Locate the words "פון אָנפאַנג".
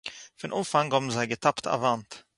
0.39-0.91